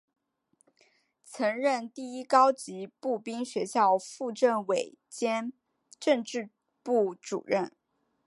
[1.25, 5.53] 曾任第一高级步兵学校副政委兼
[5.99, 6.49] 政治
[6.81, 7.71] 部主任。